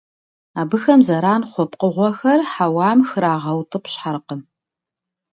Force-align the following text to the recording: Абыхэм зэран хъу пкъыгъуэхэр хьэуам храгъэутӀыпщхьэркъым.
Абыхэм 0.61 0.99
зэран 1.07 1.41
хъу 1.51 1.63
пкъыгъуэхэр 1.71 2.39
хьэуам 2.51 2.99
храгъэутӀыпщхьэркъым. 3.09 4.41